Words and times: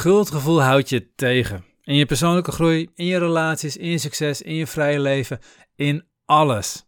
Schuldgevoel 0.00 0.62
houdt 0.62 0.88
je 0.88 1.14
tegen. 1.14 1.64
In 1.82 1.94
je 1.94 2.06
persoonlijke 2.06 2.52
groei, 2.52 2.88
in 2.94 3.06
je 3.06 3.18
relaties, 3.18 3.76
in 3.76 3.88
je 3.88 3.98
succes, 3.98 4.42
in 4.42 4.54
je 4.54 4.66
vrije 4.66 5.00
leven, 5.00 5.38
in 5.76 6.04
alles. 6.24 6.86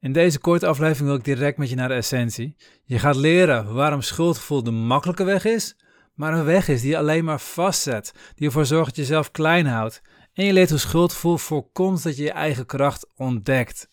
In 0.00 0.12
deze 0.12 0.38
korte 0.38 0.66
aflevering 0.66 1.06
wil 1.08 1.18
ik 1.18 1.24
direct 1.24 1.58
met 1.58 1.68
je 1.68 1.74
naar 1.74 1.88
de 1.88 1.94
essentie. 1.94 2.56
Je 2.84 2.98
gaat 2.98 3.16
leren 3.16 3.74
waarom 3.74 4.02
schuldgevoel 4.02 4.62
de 4.62 4.70
makkelijke 4.70 5.24
weg 5.24 5.44
is, 5.44 5.76
maar 6.14 6.32
een 6.32 6.44
weg 6.44 6.68
is 6.68 6.80
die 6.80 6.90
je 6.90 6.98
alleen 6.98 7.24
maar 7.24 7.40
vastzet, 7.40 8.12
die 8.34 8.46
ervoor 8.46 8.66
zorgt 8.66 8.86
dat 8.86 8.96
je 8.96 9.02
jezelf 9.02 9.30
klein 9.30 9.66
houdt. 9.66 10.02
En 10.32 10.44
je 10.44 10.52
leert 10.52 10.70
hoe 10.70 10.78
schuldgevoel 10.78 11.36
voorkomt 11.36 12.02
dat 12.02 12.16
je 12.16 12.22
je 12.22 12.32
eigen 12.32 12.66
kracht 12.66 13.06
ontdekt. 13.16 13.88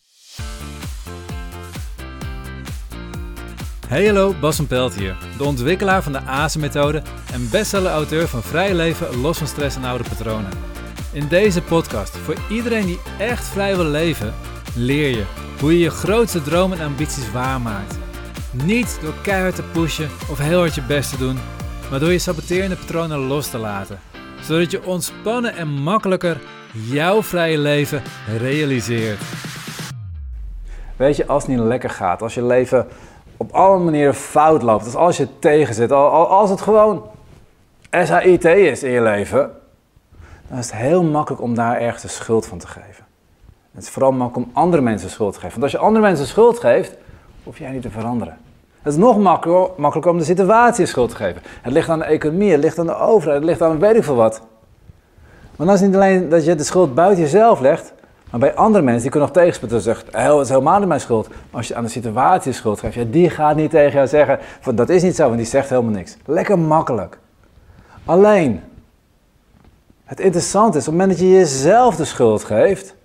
Hey 3.88 4.06
hallo, 4.06 4.34
Bas 4.40 4.56
van 4.56 4.68
Pelt 4.68 4.96
hier, 4.96 5.18
de 5.38 5.44
ontwikkelaar 5.44 6.04
van 6.04 6.12
de 6.12 6.22
ASE-methode 6.22 7.02
en 7.34 7.50
bestseller-auteur 7.52 8.28
van 8.28 8.42
Vrij 8.42 8.74
Leven 8.74 9.22
los 9.22 9.38
van 9.38 9.48
stress 9.48 9.76
en 9.76 9.84
oude 9.84 10.04
patronen. 10.10 10.52
In 11.12 11.28
deze 11.28 11.62
podcast, 11.62 12.18
voor 12.18 12.36
iedereen 12.50 12.86
die 12.86 13.00
echt 13.20 13.46
vrij 13.46 13.76
wil 13.76 13.86
leven, 13.86 14.34
leer 14.76 15.10
je 15.10 15.24
hoe 15.60 15.74
je 15.74 15.80
je 15.80 15.90
grootste 15.90 16.42
dromen 16.42 16.80
en 16.80 16.86
ambities 16.86 17.32
waarmaakt. 17.32 17.98
Niet 18.52 19.00
door 19.02 19.14
keihard 19.24 19.56
te 19.56 19.64
pushen 19.64 20.10
of 20.32 20.38
heel 20.38 20.60
hard 20.60 20.76
je 20.76 20.82
best 20.82 21.10
te 21.10 21.18
doen, 21.18 21.38
maar 21.90 22.00
door 22.00 22.12
je 22.12 22.20
saboterende 22.20 22.76
patronen 22.76 23.20
los 23.20 23.50
te 23.50 23.58
laten. 23.58 24.00
Zodat 24.42 24.72
je 24.72 24.86
ontspannen 24.86 25.56
en 25.56 25.68
makkelijker 25.68 26.38
jouw 26.72 27.24
vrije 27.24 27.58
leven 27.58 28.02
realiseert. 28.38 29.22
Weet 30.96 31.16
je, 31.16 31.28
als 31.28 31.44
het 31.44 31.52
niet 31.52 31.66
lekker 31.66 31.90
gaat, 31.90 32.22
als 32.22 32.34
je 32.34 32.46
leven 32.46 32.88
op 33.38 33.52
alle 33.52 33.78
manieren 33.78 34.16
fout 34.16 34.62
loopt, 34.62 34.86
als 34.86 34.96
als 34.96 35.18
je 35.18 35.40
tegenzit, 35.40 35.92
als 35.92 36.50
het 36.50 36.62
gewoon 36.62 37.04
SAIT 37.92 38.46
is 38.46 38.84
in 38.84 38.92
je 38.92 39.02
leven, 39.02 39.52
dan 40.48 40.58
is 40.58 40.66
het 40.66 40.80
heel 40.80 41.04
makkelijk 41.04 41.42
om 41.42 41.56
daar 41.56 41.80
ergens 41.80 42.02
de 42.02 42.08
schuld 42.08 42.46
van 42.46 42.58
te 42.58 42.68
geven. 42.68 43.06
Het 43.72 43.84
is 43.84 43.90
vooral 43.90 44.12
makkelijk 44.12 44.48
om 44.48 44.54
andere 44.56 44.82
mensen 44.82 45.10
schuld 45.10 45.34
te 45.34 45.40
geven. 45.40 45.60
Want 45.60 45.64
als 45.64 45.72
je 45.82 45.88
andere 45.88 46.06
mensen 46.06 46.26
schuld 46.26 46.60
geeft, 46.60 46.96
hoef 47.44 47.58
jij 47.58 47.72
niet 47.72 47.82
te 47.82 47.90
veranderen. 47.90 48.38
Het 48.82 48.94
is 48.94 49.00
nog 49.00 49.18
makkelijker, 49.18 50.12
om 50.12 50.18
de 50.18 50.24
situatie 50.24 50.86
schuld 50.86 51.10
te 51.10 51.16
geven. 51.16 51.42
Het 51.62 51.74
ligt 51.74 51.90
aan 51.90 52.00
de 52.00 52.06
economie, 52.06 52.52
het 52.52 52.62
ligt 52.62 52.80
aan 52.80 52.86
de 52.86 52.98
overheid, 52.98 53.38
het 53.38 53.46
ligt 53.46 53.62
aan 53.62 53.80
weet 53.80 53.96
ik 53.96 54.04
veel 54.04 54.16
wat. 54.16 54.42
Want 55.56 55.70
dan 55.70 55.74
is 55.74 55.80
het 55.80 55.90
niet 55.90 55.96
alleen 55.96 56.30
dat 56.30 56.46
je 56.46 56.56
de 56.56 56.64
schuld 56.64 56.96
buiten 56.96 57.24
jezelf 57.24 57.60
legt, 57.60 57.94
maar 58.32 58.40
bij 58.40 58.56
andere 58.56 58.84
mensen 58.84 59.02
die 59.02 59.12
kunnen 59.12 59.30
nog 59.30 59.38
tegenspreken. 59.38 59.82
zeggen, 59.82 60.08
oh, 60.08 60.34
het 60.34 60.44
is 60.44 60.50
helemaal 60.50 60.80
niet 60.80 60.88
mijn 60.88 61.00
schuld. 61.00 61.30
Als 61.52 61.68
je 61.68 61.76
aan 61.76 61.84
de 61.84 61.90
situatie 61.90 62.52
schuld 62.52 62.80
geeft, 62.80 62.96
ja, 62.96 63.04
die 63.04 63.30
gaat 63.30 63.56
niet 63.56 63.70
tegen 63.70 63.92
jou 63.92 64.08
zeggen, 64.08 64.40
dat 64.76 64.90
is 64.90 65.04
niet 65.04 65.16
zo, 65.16 65.24
want 65.24 65.38
die 65.38 65.46
zegt 65.46 65.70
helemaal 65.70 65.92
niks. 65.92 66.18
Lekker 66.26 66.60
makkelijk. 66.60 67.18
Alleen, 68.06 68.62
het 70.06 70.20
interessante 70.20 70.78
is, 70.78 70.88
op 70.88 70.94
het 70.94 71.00
moment 71.00 71.20
dat 71.20 71.28
je 71.28 71.34
jezelf 71.34 71.96
de 71.96 72.06
schuld 72.06 72.44
geeft, 72.44 72.96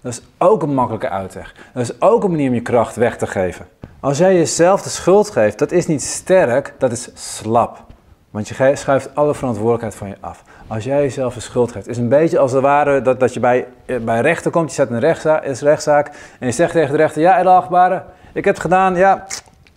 dat 0.00 0.12
is 0.12 0.22
ook 0.38 0.62
een 0.62 0.74
makkelijke 0.74 1.08
uitweg. 1.08 1.54
Dat 1.74 1.82
is 1.82 2.00
ook 2.00 2.24
een 2.24 2.30
manier 2.30 2.48
om 2.48 2.54
je 2.54 2.60
kracht 2.60 2.96
weg 2.96 3.16
te 3.16 3.26
geven. 3.26 3.66
Als 4.00 4.18
jij 4.18 4.34
jezelf 4.34 4.82
de 4.82 4.88
schuld 4.88 5.30
geeft, 5.30 5.58
dat 5.58 5.72
is 5.72 5.86
niet 5.86 6.02
sterk, 6.02 6.74
dat 6.78 6.92
is 6.92 7.10
slap. 7.14 7.85
Want 8.36 8.48
je 8.48 8.72
schuift 8.74 9.14
alle 9.14 9.34
verantwoordelijkheid 9.34 9.94
van 9.94 10.08
je 10.08 10.16
af. 10.20 10.42
Als 10.66 10.84
jij 10.84 11.02
jezelf 11.02 11.34
de 11.34 11.40
schuld 11.40 11.72
geeft, 11.72 11.88
is 11.88 11.98
een 11.98 12.08
beetje 12.08 12.38
als 12.38 12.52
het 12.52 12.62
ware 12.62 13.02
dat, 13.02 13.20
dat 13.20 13.34
je 13.34 13.40
bij, 13.40 13.66
bij 14.00 14.20
rechter 14.20 14.50
komt, 14.50 14.68
je 14.68 14.74
zet 14.74 14.90
een 14.90 15.00
rechtszaak, 15.00 15.44
is 15.44 15.60
rechtszaak 15.60 16.10
en 16.38 16.46
je 16.46 16.52
zegt 16.52 16.72
tegen 16.72 16.90
de 16.90 16.96
rechter, 16.96 17.22
ja 17.22 17.38
edelachtbare, 17.38 18.02
ik 18.32 18.44
heb 18.44 18.54
het 18.54 18.62
gedaan, 18.62 18.96
ja, 18.96 19.26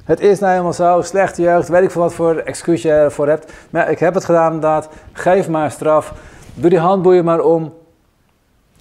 het 0.03 0.19
is 0.19 0.39
nou 0.39 0.51
helemaal 0.51 0.73
zo, 0.73 1.01
slechte 1.01 1.41
jeugd, 1.41 1.67
weet 1.67 1.83
ik 1.83 1.91
veel 1.91 2.01
wat 2.01 2.13
voor 2.13 2.35
excuus 2.35 2.81
je 2.81 2.91
ervoor 2.91 3.27
hebt. 3.27 3.51
Maar 3.69 3.91
ik 3.91 3.99
heb 3.99 4.13
het 4.13 4.25
gedaan 4.25 4.53
inderdaad, 4.53 4.89
geef 5.11 5.49
maar 5.49 5.71
straf, 5.71 6.13
doe 6.53 6.69
die 6.69 6.79
handboeien 6.79 7.25
maar 7.25 7.41
om. 7.41 7.73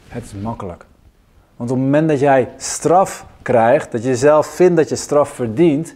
Het 0.09 0.25
is 0.25 0.33
makkelijk. 0.33 0.85
Want 1.57 1.71
op 1.71 1.77
het 1.77 1.85
moment 1.85 2.09
dat 2.09 2.21
jij 2.21 2.49
straf 2.57 3.27
krijgt, 3.43 3.93
dat 3.93 4.05
je 4.05 4.17
zelf 4.17 4.47
vindt 4.47 4.77
dat 4.77 4.89
je 4.89 4.97
straf 4.97 5.29
verdient, 5.29 5.95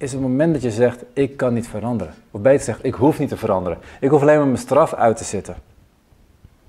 is 0.00 0.12
het 0.12 0.20
moment 0.20 0.52
dat 0.52 0.62
je 0.62 0.70
zegt, 0.70 1.04
ik 1.12 1.36
kan 1.36 1.54
niet 1.54 1.68
veranderen. 1.68 2.14
Of 2.30 2.40
beter 2.40 2.64
zegt, 2.64 2.84
ik 2.84 2.94
hoef 2.94 3.18
niet 3.18 3.28
te 3.28 3.36
veranderen. 3.36 3.78
Ik 4.00 4.10
hoef 4.10 4.20
alleen 4.20 4.36
maar 4.36 4.46
mijn 4.46 4.58
straf 4.58 4.94
uit 4.94 5.16
te 5.16 5.24
zitten. 5.24 5.54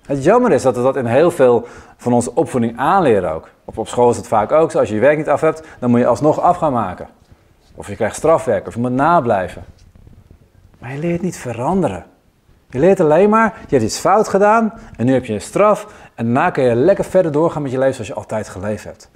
Het 0.05 0.23
jammer 0.23 0.51
is 0.51 0.61
dat 0.61 0.75
we 0.75 0.81
dat 0.81 0.95
in 0.95 1.05
heel 1.05 1.31
veel 1.31 1.67
van 1.97 2.13
onze 2.13 2.35
opvoeding 2.35 2.77
aanleren 2.77 3.31
ook. 3.31 3.49
Op, 3.65 3.87
school 3.87 4.09
is 4.09 4.17
het 4.17 4.27
vaak 4.27 4.51
ook 4.51 4.71
zo, 4.71 4.79
als 4.79 4.89
je 4.89 4.95
je 4.95 5.01
werk 5.01 5.17
niet 5.17 5.29
af 5.29 5.41
hebt, 5.41 5.63
dan 5.79 5.89
moet 5.89 5.99
je 5.99 6.07
alsnog 6.07 6.39
af 6.39 6.57
gaan 6.57 6.73
maken. 6.73 7.07
Of 7.75 7.87
je 7.87 7.95
krijgt 7.95 8.15
strafwerk, 8.15 8.67
of 8.67 8.73
je 8.73 8.79
moet 8.79 8.91
nablijven. 8.91 9.63
Maar 10.79 10.93
je 10.93 10.99
leert 10.99 11.21
niet 11.21 11.37
veranderen. 11.37 12.05
Je 12.69 12.79
leert 12.79 12.99
alleen 12.99 13.29
maar, 13.29 13.53
je 13.67 13.75
hebt 13.75 13.83
iets 13.87 13.99
fout 13.99 14.27
gedaan 14.27 14.73
en 14.97 15.05
nu 15.05 15.13
heb 15.13 15.25
je 15.25 15.33
een 15.33 15.41
straf. 15.41 15.87
En 16.15 16.25
daarna 16.25 16.49
kun 16.49 16.63
je 16.63 16.75
lekker 16.75 17.05
verder 17.05 17.31
doorgaan 17.31 17.61
met 17.61 17.71
je 17.71 17.77
leven 17.77 17.93
zoals 17.93 18.09
je 18.09 18.15
altijd 18.15 18.49
geleefd 18.49 18.83
hebt. 18.83 19.09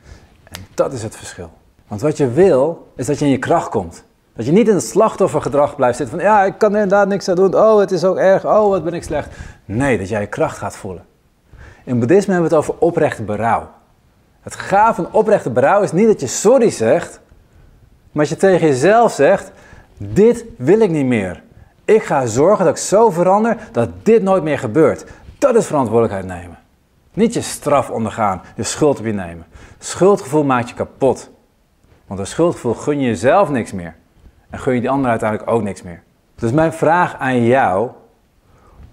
En 0.43 0.65
dat 0.73 0.93
is 0.93 1.03
het 1.03 1.15
verschil. 1.15 1.51
Want 1.87 2.01
wat 2.01 2.17
je 2.17 2.29
wil, 2.29 2.91
is 2.95 3.05
dat 3.05 3.19
je 3.19 3.25
in 3.25 3.31
je 3.31 3.37
kracht 3.37 3.69
komt. 3.69 4.03
Dat 4.35 4.45
je 4.45 4.51
niet 4.51 4.67
in 4.67 4.73
het 4.73 4.83
slachtoffergedrag 4.83 5.75
blijft 5.75 5.97
zitten 5.97 6.15
van 6.15 6.25
ja, 6.25 6.43
ik 6.43 6.57
kan 6.57 6.73
er 6.73 6.81
inderdaad 6.81 7.07
niks 7.07 7.29
aan 7.29 7.35
doen. 7.35 7.55
Oh, 7.55 7.79
het 7.79 7.91
is 7.91 8.03
ook 8.03 8.17
erg. 8.17 8.45
Oh, 8.45 8.69
wat 8.69 8.83
ben 8.83 8.93
ik 8.93 9.03
slecht. 9.03 9.35
Nee, 9.65 9.97
dat 9.97 10.09
jij 10.09 10.21
je 10.21 10.27
kracht 10.27 10.57
gaat 10.57 10.75
voelen. 10.75 11.05
In 11.83 11.99
boeddhisme 11.99 12.33
hebben 12.33 12.49
we 12.49 12.55
het 12.55 12.65
over 12.65 12.81
oprechte 12.81 13.23
berouw. 13.23 13.69
Het 14.41 14.55
gaaf 14.55 14.95
van 14.95 15.07
oprechte 15.11 15.49
berouw 15.49 15.81
is 15.81 15.91
niet 15.91 16.07
dat 16.07 16.19
je 16.19 16.27
sorry 16.27 16.69
zegt, 16.69 17.19
maar 18.11 18.25
dat 18.25 18.29
je 18.29 18.39
tegen 18.39 18.67
jezelf 18.67 19.11
zegt: 19.11 19.51
dit 19.97 20.45
wil 20.57 20.79
ik 20.79 20.89
niet 20.89 21.05
meer. 21.05 21.43
Ik 21.85 22.03
ga 22.03 22.25
zorgen 22.25 22.65
dat 22.65 22.77
ik 22.77 22.81
zo 22.81 23.09
verander 23.09 23.57
dat 23.71 23.89
dit 24.03 24.23
nooit 24.23 24.43
meer 24.43 24.59
gebeurt. 24.59 25.05
Dat 25.37 25.55
is 25.55 25.65
verantwoordelijkheid 25.65 26.25
nemen. 26.25 26.57
Niet 27.13 27.33
je 27.33 27.41
straf 27.41 27.89
ondergaan, 27.89 28.41
je 28.55 28.63
schuld 28.63 28.99
op 28.99 29.05
je 29.05 29.13
nemen. 29.13 29.45
Schuldgevoel 29.79 30.43
maakt 30.43 30.69
je 30.69 30.75
kapot. 30.75 31.29
Want 32.07 32.19
een 32.19 32.27
schuldgevoel 32.27 32.73
gun 32.73 32.99
je 32.99 33.07
jezelf 33.07 33.49
niks 33.49 33.71
meer. 33.71 33.95
En 34.49 34.59
gun 34.59 34.73
je 34.73 34.79
die 34.79 34.89
ander 34.89 35.09
uiteindelijk 35.09 35.49
ook 35.51 35.63
niks 35.63 35.81
meer. 35.81 36.01
Dus 36.35 36.51
mijn 36.51 36.73
vraag 36.73 37.15
aan 37.17 37.43
jou: 37.43 37.89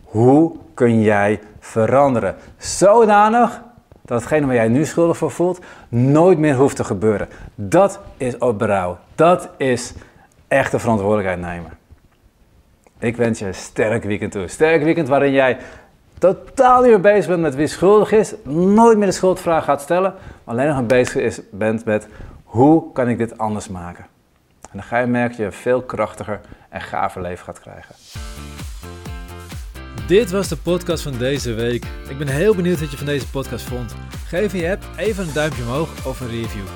hoe 0.02 0.56
kun 0.74 1.00
jij 1.00 1.40
veranderen? 1.58 2.36
Zodanig 2.56 3.62
dat 4.04 4.20
hetgene 4.20 4.46
waar 4.46 4.54
jij 4.54 4.68
nu 4.68 4.84
schuldig 4.84 5.16
voor 5.16 5.30
voelt, 5.30 5.60
nooit 5.88 6.38
meer 6.38 6.54
hoeft 6.54 6.76
te 6.76 6.84
gebeuren. 6.84 7.28
Dat 7.54 8.00
is 8.16 8.38
op 8.38 8.58
berouw. 8.58 8.98
Dat 9.14 9.48
is 9.56 9.92
echte 10.48 10.78
verantwoordelijkheid 10.78 11.40
nemen. 11.40 11.70
Ik 12.98 13.16
wens 13.16 13.38
je 13.38 13.46
een 13.46 13.54
sterk 13.54 14.04
weekend 14.04 14.32
toe. 14.32 14.48
Sterk 14.48 14.82
weekend 14.82 15.08
waarin 15.08 15.32
jij 15.32 15.58
totaal 16.18 16.80
niet 16.80 16.90
meer 16.90 17.00
bezig 17.00 17.26
bent 17.26 17.40
met 17.40 17.54
wie 17.54 17.66
schuldig 17.66 18.12
is, 18.12 18.34
nooit 18.44 18.98
meer 18.98 19.06
de 19.06 19.12
schuldvraag 19.12 19.64
gaat 19.64 19.80
stellen, 19.80 20.14
alleen 20.44 20.68
nog 20.68 20.86
bezig 20.86 21.22
is, 21.22 21.40
bent 21.50 21.84
met 21.84 22.08
hoe 22.52 22.92
kan 22.92 23.08
ik 23.08 23.18
dit 23.18 23.38
anders 23.38 23.68
maken. 23.68 24.04
En 24.60 24.70
dan 24.72 24.82
ga 24.82 24.98
je 24.98 25.06
merken 25.06 25.28
dat 25.28 25.38
je 25.38 25.44
een 25.44 25.52
veel 25.62 25.82
krachtiger 25.82 26.40
en 26.68 26.80
gaver 26.80 27.22
leven 27.22 27.44
gaat 27.44 27.60
krijgen. 27.60 27.94
Dit 30.06 30.30
was 30.30 30.48
de 30.48 30.56
podcast 30.56 31.02
van 31.02 31.18
deze 31.18 31.54
week. 31.54 31.84
Ik 32.08 32.18
ben 32.18 32.28
heel 32.28 32.54
benieuwd 32.54 32.80
wat 32.80 32.90
je 32.90 32.96
van 32.96 33.06
deze 33.06 33.30
podcast 33.30 33.64
vond. 33.64 33.94
Geef 34.26 34.52
je 34.52 34.70
app 34.70 34.84
even 34.96 35.26
een 35.26 35.32
duimpje 35.32 35.62
omhoog 35.62 36.06
of 36.06 36.20
een 36.20 36.28
review. 36.28 36.66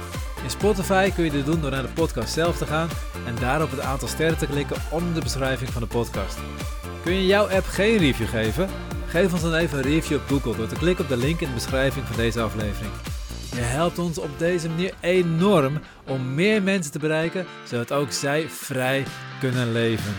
In 0.42 0.50
Spotify 0.50 1.10
kun 1.10 1.24
je 1.24 1.30
dit 1.30 1.46
doen 1.46 1.60
door 1.60 1.70
naar 1.70 1.82
de 1.82 1.92
podcast 1.94 2.32
zelf 2.32 2.56
te 2.56 2.66
gaan 2.66 2.88
en 3.26 3.34
daarop 3.40 3.70
het 3.70 3.80
aantal 3.80 4.08
sterren 4.08 4.38
te 4.38 4.46
klikken 4.46 4.76
onder 4.90 5.14
de 5.14 5.20
beschrijving 5.20 5.70
van 5.70 5.82
de 5.82 5.88
podcast. 5.88 6.38
Kun 7.02 7.14
je 7.14 7.26
jouw 7.26 7.48
app 7.48 7.66
geen 7.66 7.96
review 7.96 8.28
geven? 8.28 8.68
Geef 9.06 9.32
ons 9.32 9.42
dan 9.42 9.54
even 9.54 9.78
een 9.78 9.84
review 9.84 10.16
op 10.16 10.26
Google 10.26 10.56
door 10.56 10.68
te 10.68 10.74
klikken 10.74 11.04
op 11.04 11.10
de 11.10 11.16
link 11.16 11.40
in 11.40 11.48
de 11.48 11.54
beschrijving 11.54 12.06
van 12.06 12.16
deze 12.16 12.40
aflevering. 12.40 12.92
Je 13.56 13.62
helpt 13.62 13.98
ons 13.98 14.18
op 14.18 14.38
deze 14.38 14.68
manier 14.68 14.94
enorm 15.00 15.80
om 16.06 16.34
meer 16.34 16.62
mensen 16.62 16.92
te 16.92 16.98
bereiken, 16.98 17.46
zodat 17.64 17.92
ook 17.92 18.12
zij 18.12 18.48
vrij 18.48 19.04
kunnen 19.40 19.72
leven. 19.72 20.14